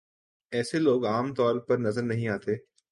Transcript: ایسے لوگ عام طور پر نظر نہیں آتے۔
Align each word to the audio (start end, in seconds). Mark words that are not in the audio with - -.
ایسے 0.51 0.79
لوگ 0.79 1.05
عام 1.05 1.33
طور 1.33 1.55
پر 1.59 1.77
نظر 1.77 2.03
نہیں 2.03 2.27
آتے۔ 2.27 2.55